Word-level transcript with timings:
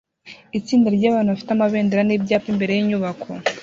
Itsinda 0.59 0.87
ryabantu 0.97 1.29
bafite 1.33 1.51
amabendera 1.53 2.01
nibyapa 2.05 2.47
imbere 2.53 2.71
yinyubako 2.73 3.29